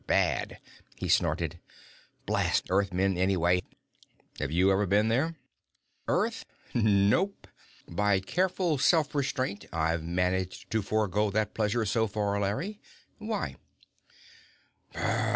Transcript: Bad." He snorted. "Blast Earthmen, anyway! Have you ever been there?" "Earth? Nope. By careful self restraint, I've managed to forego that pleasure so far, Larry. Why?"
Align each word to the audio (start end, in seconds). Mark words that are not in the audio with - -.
Bad." 0.07 0.57
He 0.95 1.07
snorted. 1.07 1.59
"Blast 2.25 2.71
Earthmen, 2.71 3.19
anyway! 3.19 3.61
Have 4.39 4.51
you 4.51 4.71
ever 4.71 4.87
been 4.87 5.09
there?" 5.09 5.35
"Earth? 6.07 6.43
Nope. 6.73 7.45
By 7.87 8.19
careful 8.19 8.79
self 8.79 9.13
restraint, 9.13 9.65
I've 9.71 10.01
managed 10.03 10.71
to 10.71 10.81
forego 10.81 11.29
that 11.29 11.53
pleasure 11.53 11.85
so 11.85 12.07
far, 12.07 12.39
Larry. 12.39 12.81
Why?" 13.19 13.57